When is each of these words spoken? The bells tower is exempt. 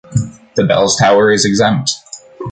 The 0.55 0.63
bells 0.65 0.97
tower 0.97 1.31
is 1.31 1.45
exempt. 1.45 1.91